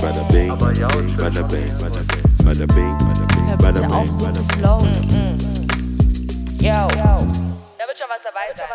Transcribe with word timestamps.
bada 0.00 0.22
bing, 0.30 0.48
bada 0.48 0.88
bing, 0.88 1.16
bada 1.16 1.42
bing, 1.48 1.68
bada 2.44 2.66
bing, 2.66 2.66
bada 2.66 2.66
bing, 2.66 2.96
bada 3.58 3.80
bing. 3.80 4.44
flowen. 4.58 4.94
Yo. 6.60 6.88
Da 7.78 7.84
wird 7.86 7.98
schon 7.98 8.08
was 8.08 8.22
dabei 8.22 8.48
sein. 8.56 8.66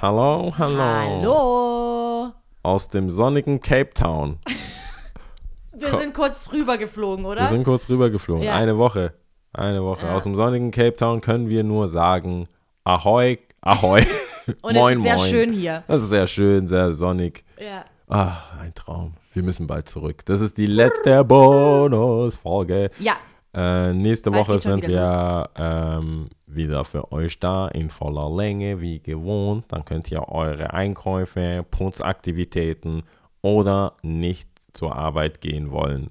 Hallo, 0.00 0.52
hallo. 0.58 0.78
Hallo. 0.78 2.32
Aus 2.62 2.88
dem 2.88 3.10
sonnigen 3.10 3.60
Cape 3.60 3.94
Town. 3.94 4.38
Wir 5.72 5.88
sind 5.88 6.12
kurz 6.14 6.52
rübergeflogen, 6.52 7.24
oder? 7.24 7.42
Wir 7.42 7.48
sind 7.48 7.64
kurz 7.64 7.88
rübergeflogen. 7.88 8.42
Ja. 8.42 8.54
Eine 8.54 8.76
Woche. 8.76 9.14
Eine 9.52 9.82
Woche. 9.82 10.06
Ja. 10.06 10.14
Aus 10.14 10.24
dem 10.24 10.36
sonnigen 10.36 10.70
Cape 10.70 10.96
Town 10.96 11.22
können 11.22 11.48
wir 11.48 11.64
nur 11.64 11.88
sagen, 11.88 12.48
ahoi, 12.84 13.38
ahoi. 13.62 14.04
Und 14.62 14.74
moin, 14.74 14.92
es 14.92 14.98
ist 14.98 15.04
sehr 15.04 15.16
moin. 15.16 15.30
schön 15.30 15.52
hier. 15.52 15.84
Das 15.88 16.02
ist 16.02 16.10
sehr 16.10 16.26
schön, 16.26 16.66
sehr 16.66 16.92
sonnig. 16.92 17.44
Ja. 17.58 17.84
Ah, 18.08 18.42
ein 18.60 18.74
Traum. 18.74 19.14
Wir 19.32 19.42
müssen 19.42 19.66
bald 19.66 19.88
zurück. 19.88 20.24
Das 20.26 20.40
ist 20.40 20.58
die 20.58 20.66
letzte 20.66 21.24
Bonusfolge. 21.24 22.90
Ja. 22.98 23.16
Äh, 23.52 23.92
nächste 23.92 24.30
Bald 24.30 24.48
Woche 24.48 24.58
sind 24.60 24.86
wir 24.86 25.50
ähm, 25.56 26.28
wieder 26.46 26.84
für 26.84 27.10
euch 27.12 27.38
da 27.40 27.68
in 27.68 27.90
voller 27.90 28.30
Länge, 28.36 28.80
wie 28.80 29.00
gewohnt. 29.00 29.64
Dann 29.68 29.84
könnt 29.84 30.10
ihr 30.10 30.28
eure 30.28 30.72
Einkäufe, 30.72 31.64
Putzaktivitäten 31.70 33.02
oder 33.42 33.96
nicht 34.02 34.48
zur 34.72 34.94
Arbeit 34.94 35.40
gehen 35.40 35.70
wollen, 35.72 36.10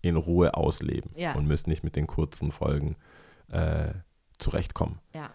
in 0.00 0.16
Ruhe 0.16 0.54
ausleben 0.54 1.12
Ja. 1.14 1.34
und 1.34 1.46
müsst 1.46 1.68
nicht 1.68 1.84
mit 1.84 1.94
den 1.94 2.08
kurzen 2.08 2.50
Folgen 2.50 2.96
äh, 3.50 3.92
zurechtkommen. 4.38 4.98
Ja. 5.14 5.30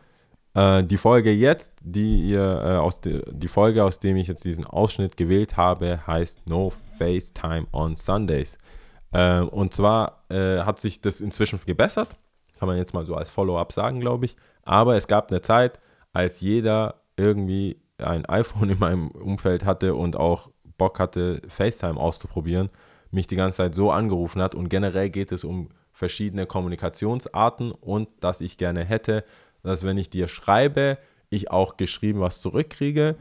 Äh, 0.57 0.83
die 0.83 0.97
Folge 0.97 1.31
jetzt, 1.31 1.71
die 1.81 2.29
ihr 2.29 2.41
äh, 2.41 2.77
aus 2.77 2.99
de, 2.99 3.21
die 3.31 3.47
Folge, 3.47 3.83
aus 3.83 3.99
dem 3.99 4.17
ich 4.17 4.27
jetzt 4.27 4.43
diesen 4.43 4.65
Ausschnitt 4.65 5.15
gewählt 5.15 5.55
habe, 5.55 5.99
heißt 6.07 6.47
No 6.47 6.73
FaceTime 6.97 7.67
on 7.71 7.95
Sundays. 7.95 8.57
Äh, 9.11 9.41
und 9.41 9.75
zwar 9.75 10.23
äh, 10.29 10.61
hat 10.61 10.79
sich 10.79 10.99
das 10.99 11.21
inzwischen 11.21 11.59
gebessert, 11.63 12.09
kann 12.57 12.67
man 12.67 12.77
jetzt 12.77 12.95
mal 12.95 13.05
so 13.05 13.13
als 13.13 13.29
Follow-up 13.29 13.71
sagen, 13.71 13.99
glaube 13.99 14.25
ich. 14.25 14.35
Aber 14.63 14.95
es 14.95 15.07
gab 15.07 15.29
eine 15.29 15.43
Zeit, 15.43 15.79
als 16.11 16.39
jeder 16.39 16.95
irgendwie 17.17 17.79
ein 17.99 18.25
iPhone 18.29 18.71
in 18.71 18.79
meinem 18.79 19.09
Umfeld 19.11 19.63
hatte 19.63 19.93
und 19.93 20.15
auch 20.15 20.49
Bock 20.79 20.99
hatte, 20.99 21.39
FaceTime 21.49 21.99
auszuprobieren, 21.99 22.69
mich 23.11 23.27
die 23.27 23.35
ganze 23.35 23.57
Zeit 23.57 23.75
so 23.75 23.91
angerufen 23.91 24.41
hat. 24.41 24.55
Und 24.55 24.69
generell 24.69 25.11
geht 25.11 25.31
es 25.31 25.43
um 25.43 25.69
verschiedene 25.97 26.45
Kommunikationsarten 26.45 27.71
und 27.71 28.09
dass 28.19 28.41
ich 28.41 28.57
gerne 28.57 28.83
hätte, 28.83 29.23
dass 29.67 29.83
wenn 29.83 29.97
ich 29.97 30.09
dir 30.09 30.27
schreibe, 30.27 30.97
ich 31.29 31.51
auch 31.51 31.77
geschrieben 31.77 32.19
was 32.19 32.41
zurückkriege. 32.41 33.15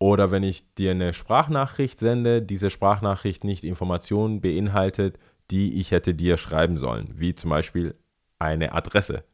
Oder 0.00 0.30
wenn 0.30 0.44
ich 0.44 0.62
dir 0.74 0.92
eine 0.92 1.12
Sprachnachricht 1.12 1.98
sende, 1.98 2.40
diese 2.40 2.70
Sprachnachricht 2.70 3.42
nicht 3.42 3.64
Informationen 3.64 4.40
beinhaltet, 4.40 5.18
die 5.50 5.74
ich 5.80 5.90
hätte 5.90 6.14
dir 6.14 6.36
schreiben 6.36 6.78
sollen, 6.78 7.08
wie 7.14 7.34
zum 7.34 7.50
Beispiel 7.50 7.96
eine 8.38 8.72
Adresse, 8.72 9.24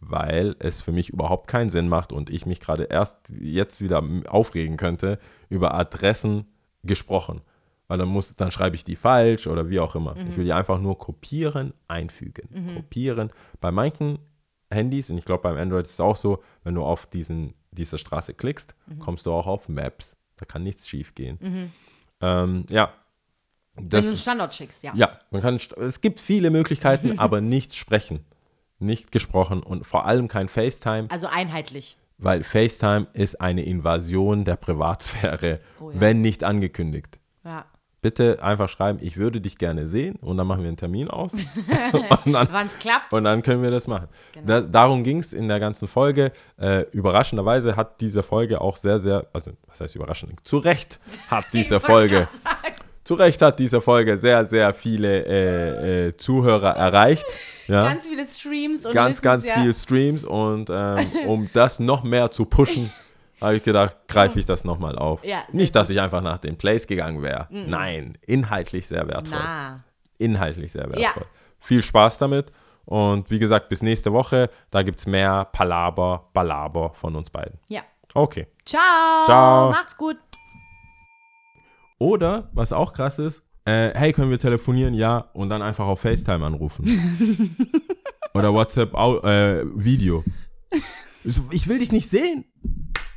weil 0.00 0.56
es 0.58 0.82
für 0.82 0.92
mich 0.92 1.08
überhaupt 1.08 1.48
keinen 1.48 1.70
Sinn 1.70 1.88
macht 1.88 2.12
und 2.12 2.28
ich 2.28 2.44
mich 2.44 2.60
gerade 2.60 2.84
erst 2.84 3.16
jetzt 3.30 3.80
wieder 3.80 4.02
aufregen 4.28 4.76
könnte 4.76 5.18
über 5.48 5.72
Adressen 5.72 6.46
gesprochen, 6.82 7.40
weil 7.88 7.96
dann 7.96 8.08
muss, 8.08 8.36
dann 8.36 8.50
schreibe 8.50 8.76
ich 8.76 8.84
die 8.84 8.96
falsch 8.96 9.46
oder 9.46 9.70
wie 9.70 9.80
auch 9.80 9.94
immer. 9.94 10.16
Ich 10.28 10.36
will 10.36 10.44
die 10.44 10.52
einfach 10.52 10.80
nur 10.80 10.98
kopieren, 10.98 11.72
einfügen, 11.88 12.48
kopieren. 12.76 13.30
Bei 13.60 13.70
manchen 13.70 14.18
Handys 14.70 15.10
und 15.10 15.18
ich 15.18 15.24
glaube 15.24 15.42
beim 15.42 15.56
Android 15.56 15.86
ist 15.86 15.92
es 15.94 16.00
auch 16.00 16.16
so, 16.16 16.42
wenn 16.64 16.74
du 16.74 16.82
auf 16.84 17.06
diesen 17.06 17.54
diese 17.70 17.98
Straße 17.98 18.34
klickst, 18.34 18.74
kommst 19.00 19.26
du 19.26 19.32
auch 19.32 19.46
auf 19.46 19.68
Maps. 19.68 20.14
Da 20.36 20.44
kann 20.44 20.62
nichts 20.62 20.88
schief 20.88 21.14
gehen. 21.14 21.72
Ähm, 22.20 22.66
ja. 22.70 22.92
Wenn 23.74 23.88
Das 23.88 24.04
du 24.04 24.08
einen 24.10 24.18
Standort 24.18 24.54
schickst, 24.54 24.84
ja. 24.84 24.92
ja, 24.94 25.18
man 25.30 25.42
kann, 25.42 25.58
es 25.80 26.00
gibt 26.00 26.20
viele 26.20 26.50
Möglichkeiten, 26.50 27.18
aber 27.18 27.40
nicht 27.40 27.74
sprechen. 27.74 28.24
Nicht 28.78 29.10
gesprochen 29.12 29.62
und 29.62 29.86
vor 29.86 30.06
allem 30.06 30.28
kein 30.28 30.48
FaceTime, 30.48 31.10
Also 31.10 31.26
einheitlich. 31.26 31.96
weil 32.18 32.44
FaceTime 32.44 33.08
ist 33.12 33.40
eine 33.40 33.64
Invasion 33.64 34.44
der 34.44 34.56
Privatsphäre, 34.56 35.60
Oh 35.80 35.90
ja. 35.90 36.00
wenn 36.00 36.20
nicht 36.22 36.44
angekündigt. 36.44 37.18
Ja. 37.44 37.66
Bitte 38.04 38.42
einfach 38.42 38.68
schreiben, 38.68 38.98
ich 39.00 39.16
würde 39.16 39.40
dich 39.40 39.56
gerne 39.56 39.86
sehen 39.86 40.16
und 40.16 40.36
dann 40.36 40.46
machen 40.46 40.60
wir 40.60 40.68
einen 40.68 40.76
Termin 40.76 41.08
aus. 41.08 41.32
Wann 42.26 42.66
es 42.66 42.78
klappt. 42.78 43.14
und 43.14 43.24
dann 43.24 43.42
können 43.42 43.62
wir 43.62 43.70
das 43.70 43.88
machen. 43.88 44.08
Genau. 44.32 44.46
Da, 44.46 44.60
darum 44.60 45.02
ging 45.04 45.20
es 45.20 45.32
in 45.32 45.48
der 45.48 45.58
ganzen 45.58 45.88
Folge. 45.88 46.30
Äh, 46.60 46.82
überraschenderweise 46.92 47.76
hat 47.76 48.02
diese 48.02 48.22
Folge 48.22 48.60
auch 48.60 48.76
sehr, 48.76 48.98
sehr, 48.98 49.26
also 49.32 49.52
was 49.68 49.80
heißt 49.80 49.96
überraschend? 49.96 50.38
Zu 50.44 50.58
Recht 50.58 51.00
hat 51.30 51.46
diese 51.54 51.80
Folge 51.80 52.28
zu 53.04 53.14
Recht 53.14 53.40
hat 53.42 53.58
diese 53.58 53.80
Folge 53.80 54.16
sehr, 54.16 54.44
sehr 54.46 54.74
viele 54.74 55.24
äh, 55.24 56.08
äh, 56.08 56.16
Zuhörer 56.16 56.70
erreicht. 56.70 57.24
Ja? 57.68 57.84
Ganz 57.84 58.06
viele 58.06 58.26
Streams 58.26 58.86
und 58.86 58.92
ganz, 58.92 59.22
ganz 59.22 59.46
ja, 59.46 59.54
viel 59.54 59.72
Streams 59.72 60.24
und 60.24 60.68
ähm, 60.70 61.06
um 61.26 61.50
das 61.52 61.80
noch 61.80 62.02
mehr 62.02 62.30
zu 62.30 62.46
pushen, 62.46 62.90
habe 63.40 63.56
ich 63.56 63.64
gedacht, 63.64 63.96
greife 64.08 64.38
ich 64.38 64.46
das 64.46 64.64
nochmal 64.64 64.96
auf. 64.96 65.24
Ja, 65.24 65.44
Nicht, 65.52 65.74
dass 65.74 65.90
ich 65.90 66.00
einfach 66.00 66.22
nach 66.22 66.38
den 66.38 66.56
Plays 66.56 66.86
gegangen 66.86 67.22
wäre. 67.22 67.46
Nein, 67.50 68.18
inhaltlich 68.26 68.86
sehr 68.86 69.06
wertvoll. 69.08 69.38
Na. 69.38 69.84
Inhaltlich 70.18 70.72
sehr 70.72 70.84
wertvoll. 70.84 71.02
Ja. 71.02 71.14
Viel 71.58 71.82
Spaß 71.82 72.18
damit 72.18 72.52
und 72.84 73.30
wie 73.30 73.38
gesagt, 73.38 73.68
bis 73.68 73.82
nächste 73.82 74.12
Woche, 74.12 74.50
da 74.70 74.82
gibt 74.82 74.98
es 74.98 75.06
mehr 75.06 75.46
Palaber, 75.46 76.28
Balaber 76.32 76.92
von 76.94 77.16
uns 77.16 77.30
beiden. 77.30 77.58
Ja. 77.68 77.82
Okay. 78.14 78.46
Ciao. 78.64 79.24
Ciao. 79.24 79.70
Macht's 79.70 79.96
gut. 79.96 80.16
Oder, 81.98 82.50
was 82.52 82.72
auch 82.72 82.92
krass 82.92 83.18
ist, 83.18 83.42
äh, 83.64 83.92
hey, 83.94 84.12
können 84.12 84.30
wir 84.30 84.38
telefonieren? 84.38 84.92
Ja, 84.92 85.30
und 85.32 85.48
dann 85.48 85.62
einfach 85.62 85.86
auf 85.86 86.00
FaceTime 86.00 86.44
anrufen. 86.44 86.84
Oder 88.34 88.52
WhatsApp 88.52 88.92
äh, 88.94 89.62
Video. 89.74 90.22
Ich 91.50 91.68
will 91.68 91.78
dich 91.78 91.92
nicht 91.92 92.10
sehen. 92.10 92.44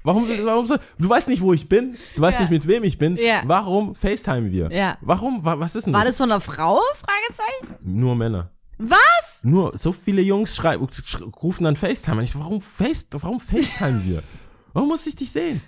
Warum, 0.07 0.25
warum 0.45 0.65
du 0.67 1.09
weißt 1.09 1.27
nicht, 1.27 1.41
wo 1.41 1.51
ich 1.53 1.67
bin, 1.67 1.97
du 2.15 2.21
weißt 2.21 2.35
Ja. 2.39 2.41
nicht, 2.45 2.51
mit 2.51 2.67
wem 2.67 2.83
ich 2.85 2.97
bin. 2.97 3.17
Ja. 3.17 3.41
Warum 3.45 3.93
FaceTime 3.93 4.49
wir? 4.51 4.71
Ja. 4.71 4.97
Warum? 5.01 5.43
Wa- 5.43 5.59
Was 5.59 5.75
ist 5.75 5.85
denn 5.85 5.93
War 5.93 6.05
das? 6.05 6.17
von 6.17 6.31
einer 6.31 6.39
Frau? 6.39 6.79
Fragezeichen. 6.95 7.75
Nur 7.83 8.15
Männer. 8.15 8.51
Was? 8.77 9.41
Nur 9.43 9.77
so 9.77 9.91
viele 9.91 10.21
Jungs 10.21 10.55
schreiben, 10.55 10.85
sch- 10.87 11.23
rufen 11.43 11.65
dann 11.65 11.75
FaceTime. 11.75 12.19
Und 12.19 12.23
ich 12.23 12.39
warum, 12.39 12.61
Face, 12.61 13.07
warum 13.11 13.39
FaceTime 13.41 14.03
wir? 14.05 14.23
Warum 14.73 14.89
muss 14.89 15.05
ich 15.07 15.15
dich 15.15 15.31
sehen? 15.31 15.61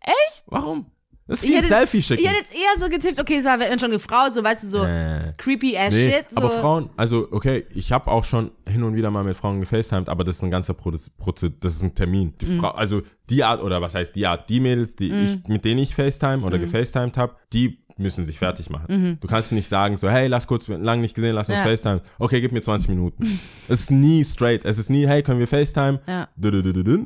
Echt? 0.00 0.44
Warum? 0.46 0.86
Das 1.30 1.38
ist 1.38 1.44
Ich 1.44 1.50
wie 1.52 1.56
ein 1.56 1.62
Selfie 1.62 2.02
schicken. 2.02 2.22
Ich 2.22 2.28
hätte 2.28 2.38
jetzt 2.40 2.52
eher 2.52 2.78
so 2.80 2.88
getippt, 2.88 3.20
okay, 3.20 3.36
es 3.36 3.44
war 3.44 3.58
wenn 3.60 3.78
schon 3.78 3.90
eine 3.90 4.00
Frau, 4.00 4.30
so 4.32 4.42
weißt 4.42 4.64
du, 4.64 4.66
so 4.66 4.84
Äh. 4.84 5.32
creepy 5.36 5.76
ass 5.78 5.94
Nee, 5.94 6.10
shit. 6.12 6.24
So. 6.30 6.36
aber 6.38 6.50
Frauen, 6.50 6.90
also 6.96 7.28
okay, 7.30 7.64
ich 7.72 7.92
habe 7.92 8.10
auch 8.10 8.24
schon 8.24 8.50
hin 8.68 8.82
und 8.82 8.94
wieder 8.96 9.10
mal 9.12 9.22
mit 9.24 9.36
Frauen 9.36 9.60
gefacetimed, 9.60 10.08
aber 10.08 10.24
das 10.24 10.36
ist 10.36 10.42
ein 10.42 10.50
ganzer 10.50 10.74
Proze 10.74 11.10
Proze 11.16 11.50
das 11.50 11.74
ist 11.76 11.82
ein 11.82 11.94
Termin. 11.94 12.34
Die 12.40 12.46
Mhm. 12.46 12.58
Frau, 12.60 12.70
also 12.72 13.02
die 13.30 13.44
Art, 13.44 13.62
oder 13.62 13.80
was 13.80 13.94
heißt 13.94 14.14
die 14.16 14.26
Art, 14.26 14.48
die 14.50 14.58
Mädels, 14.60 14.96
die 14.96 15.10
ich, 15.12 15.46
mit 15.48 15.64
denen 15.64 15.78
ich 15.80 15.94
FaceTime 15.94 16.44
oder 16.44 16.58
Mhm. 16.58 16.62
gefacetimed 16.62 17.16
habe, 17.16 17.36
die 17.52 17.78
müssen 17.96 18.24
sich 18.24 18.38
fertig 18.38 18.70
machen. 18.70 19.18
Du 19.20 19.28
kannst 19.28 19.52
nicht 19.52 19.68
sagen, 19.68 19.98
so, 19.98 20.08
hey, 20.08 20.26
lass 20.26 20.46
kurz, 20.46 20.66
lang 20.68 21.00
nicht 21.02 21.14
gesehen, 21.14 21.34
lass 21.34 21.48
uns 21.50 21.58
Ja. 21.58 21.64
FaceTime. 21.64 22.00
Okay, 22.18 22.40
gib 22.40 22.50
mir 22.50 22.62
20 22.62 22.88
Minuten. 22.88 23.22
es 23.68 23.82
ist 23.82 23.90
nie 23.90 24.24
straight. 24.24 24.64
Es 24.64 24.78
ist 24.78 24.88
nie, 24.90 25.06
hey, 25.06 25.22
können 25.22 25.38
wir 25.38 25.46
FaceTime? 25.46 26.00
Ja. 26.08 26.28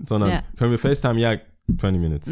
Sondern, 0.08 0.30
Ja. 0.30 0.42
können 0.56 0.70
wir 0.70 0.78
FaceTime? 0.78 1.18
Ja, 1.20 1.34
20 1.78 2.00
Minutes. 2.00 2.30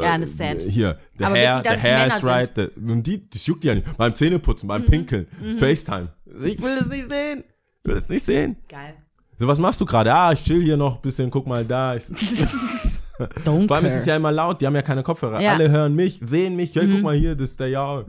Ja, 0.00 0.14
understand. 0.14 0.64
Äh, 0.64 0.70
Hier, 0.70 0.98
the 1.18 1.24
Aber 1.24 1.34
hair, 1.36 1.58
witzig, 1.58 1.72
the 1.72 1.82
hair 1.82 2.06
is 2.06 2.24
right. 2.24 2.50
The, 2.54 2.68
und 2.80 3.02
die, 3.06 3.28
das 3.28 3.46
juckt 3.46 3.64
ja 3.64 3.74
nicht. 3.74 3.96
Beim 3.96 4.14
Zähneputzen, 4.14 4.66
Mhm. 4.66 4.68
beim 4.68 4.84
Pinkeln, 4.86 5.26
FaceTime. 5.58 6.08
Ich 6.44 6.62
will 6.62 6.76
das 6.78 6.86
nicht 6.88 7.08
sehen. 7.10 7.44
Ich 7.82 7.88
will 7.88 7.94
das 7.96 8.08
nicht 8.08 8.24
sehen. 8.24 8.56
Geil. 8.68 8.94
So, 9.38 9.48
was 9.48 9.58
machst 9.58 9.80
du 9.80 9.84
gerade? 9.86 10.14
Ah, 10.14 10.32
ich 10.32 10.44
chill 10.44 10.62
hier 10.62 10.76
noch 10.76 10.96
ein 10.96 11.02
bisschen, 11.02 11.30
guck 11.30 11.46
mal 11.46 11.64
da. 11.64 11.96
Ich 11.96 12.04
Don't 13.44 13.66
vor 13.68 13.76
allem 13.76 13.86
ist 13.86 13.94
es 13.94 14.06
ja 14.06 14.16
immer 14.16 14.32
laut, 14.32 14.60
die 14.60 14.66
haben 14.66 14.74
ja 14.74 14.82
keine 14.82 15.02
Kopfhörer. 15.02 15.40
Ja. 15.40 15.54
Mhm. 15.54 15.60
Alle 15.60 15.70
hören 15.70 15.94
mich, 15.94 16.20
sehen 16.22 16.56
mich. 16.56 16.74
Hey, 16.74 16.88
guck 16.90 17.02
mal 17.02 17.14
hier, 17.14 17.34
das 17.34 17.50
ist 17.50 17.60
der 17.60 17.68
Ja. 17.68 18.04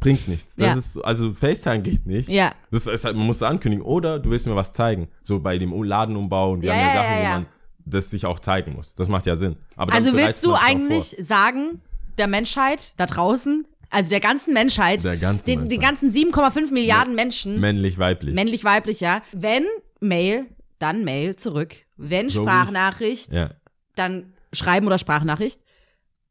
Bringt 0.00 0.26
nichts. 0.26 0.56
Das 0.56 0.66
Ja. 0.66 0.74
ist, 0.74 0.98
also 1.04 1.32
FaceTime 1.34 1.80
geht 1.82 2.04
nicht. 2.06 2.28
Ja. 2.28 2.52
Das 2.72 2.86
ist 2.88 3.04
halt, 3.04 3.16
man 3.16 3.26
muss 3.26 3.36
es 3.36 3.42
ankündigen. 3.44 3.84
Oder 3.84 4.18
du 4.18 4.30
willst 4.30 4.46
mir 4.48 4.56
was 4.56 4.72
zeigen. 4.72 5.06
So 5.22 5.38
bei 5.38 5.56
dem 5.58 5.72
Ladenumbau 5.84 6.52
und 6.52 6.62
wir 6.62 6.70
Ja, 6.70 6.74
haben 6.74 6.86
ja, 6.86 6.94
Sachen, 6.94 7.10
ja, 7.16 7.22
ja. 7.22 7.28
wo 7.28 7.32
man 7.34 7.46
das 7.90 8.10
sich 8.10 8.26
auch 8.26 8.38
zeigen 8.40 8.72
muss. 8.74 8.94
Das 8.94 9.08
macht 9.08 9.26
ja 9.26 9.36
Sinn. 9.36 9.56
Aber 9.76 9.92
Also 9.92 10.14
willst 10.14 10.44
du 10.44 10.54
eigentlich 10.54 11.16
sagen, 11.20 11.80
der 12.18 12.26
Menschheit 12.26 12.94
da 12.96 13.06
draußen, 13.06 13.66
also 13.90 14.10
der 14.10 14.20
ganzen 14.20 14.52
Menschheit, 14.54 15.04
Der 15.04 15.16
ganzen 15.16 15.46
den, 15.46 15.60
Menschheit. 15.62 15.80
ganzen 15.80 16.10
7,5 16.10 16.72
Milliarden 16.72 17.14
Menschen, 17.14 17.60
Männlich, 17.60 17.98
weiblich. 17.98 18.34
männlich, 18.34 18.64
weiblich, 18.64 19.00
ja, 19.00 19.22
wenn 19.32 19.64
Mail, 20.00 20.46
dann 20.78 21.04
Mail 21.04 21.36
zurück. 21.36 21.74
Wenn 21.96 22.28
So 22.30 22.42
ich- 22.42 22.46
Sprachnachricht, 22.48 23.32
ja. 23.32 23.50
dann 23.96 24.32
Schreiben 24.52 24.86
oder 24.86 24.98
Sprachnachricht. 24.98 25.60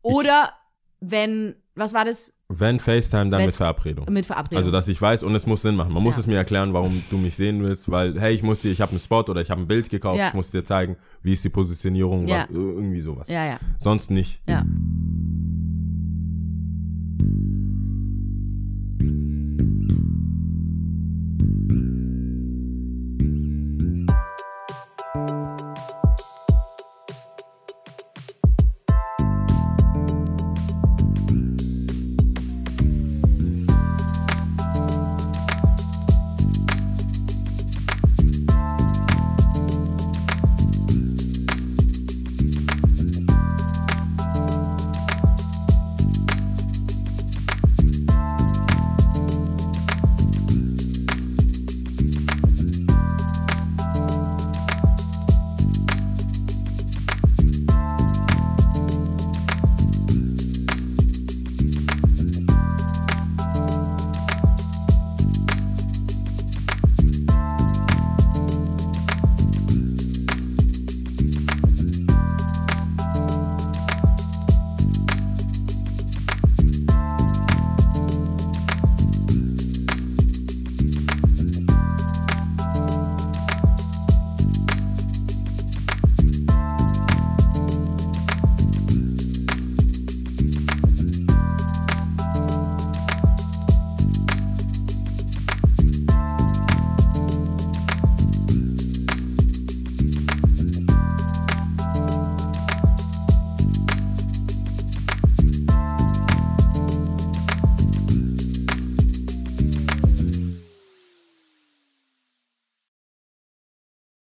Oder 0.02 0.54
wenn, 1.00 1.56
was 1.76 1.94
war 1.94 2.06
das? 2.06 2.34
Wenn 2.50 2.80
FaceTime, 2.80 3.30
dann 3.30 3.42
Wes- 3.42 3.46
mit 3.48 3.56
Verabredung. 3.56 4.06
Mit 4.10 4.26
Verabredung. 4.26 4.58
Also, 4.60 4.72
dass 4.72 4.88
ich 4.88 5.02
weiß 5.02 5.24
und 5.24 5.36
es 5.36 5.46
muss 5.46 5.64
Sinn 5.64 5.76
machen. 5.76 5.94
Man 5.94 6.02
muss 6.02 6.16
Ja. 6.16 6.22
es 6.22 6.28
mir 6.28 6.38
erklären, 6.38 6.72
warum 6.72 7.04
du 7.10 7.18
mich 7.18 7.36
sehen 7.36 7.62
willst, 7.62 7.92
weil, 7.92 8.18
hey, 8.20 8.34
ich 8.34 8.42
muss 8.42 8.62
dir, 8.62 8.72
ich 8.72 8.80
habe 8.80 8.92
einen 8.92 9.02
Spot 9.02 9.20
oder 9.20 9.42
ich 9.42 9.52
habe 9.52 9.60
ein 9.62 9.68
Bild 9.68 9.90
gekauft, 9.90 10.18
Ja. 10.20 10.30
ich 10.30 10.34
muss 10.34 10.50
dir 10.52 10.64
zeigen, 10.64 10.96
wie 11.24 11.34
ist 11.34 11.44
die 11.44 11.50
Positionierung, 11.50 12.26
Ja. 12.26 12.46
was, 12.48 12.56
irgendwie 12.56 13.02
sowas. 13.02 13.28
ja, 13.28 13.46
ja, 13.46 13.58
Sonst 13.78 14.12
nicht. 14.12 14.42
ja. 14.48 14.64